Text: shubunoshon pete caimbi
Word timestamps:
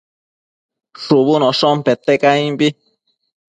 shubunoshon 1.01 1.77
pete 1.85 2.13
caimbi 2.21 2.67